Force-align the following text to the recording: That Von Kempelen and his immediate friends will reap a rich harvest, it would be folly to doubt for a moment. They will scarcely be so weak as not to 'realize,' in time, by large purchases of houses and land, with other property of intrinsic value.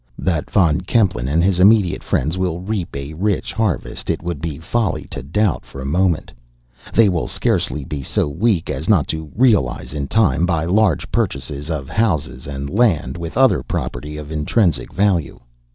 That 0.17 0.49
Von 0.49 0.81
Kempelen 0.81 1.27
and 1.27 1.43
his 1.43 1.59
immediate 1.59 2.01
friends 2.01 2.35
will 2.35 2.59
reap 2.59 2.95
a 2.95 3.13
rich 3.13 3.53
harvest, 3.53 4.09
it 4.09 4.23
would 4.23 4.41
be 4.41 4.57
folly 4.57 5.03
to 5.11 5.21
doubt 5.21 5.63
for 5.63 5.79
a 5.79 5.85
moment. 5.85 6.31
They 6.91 7.07
will 7.07 7.27
scarcely 7.27 7.85
be 7.85 8.01
so 8.01 8.27
weak 8.27 8.67
as 8.71 8.89
not 8.89 9.07
to 9.09 9.29
'realize,' 9.35 9.93
in 9.93 10.07
time, 10.07 10.47
by 10.47 10.65
large 10.65 11.11
purchases 11.11 11.69
of 11.69 11.87
houses 11.87 12.47
and 12.47 12.67
land, 12.79 13.15
with 13.15 13.37
other 13.37 13.61
property 13.61 14.17
of 14.17 14.31
intrinsic 14.31 14.91
value. 14.91 15.39